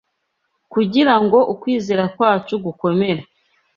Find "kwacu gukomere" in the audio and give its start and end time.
2.15-3.21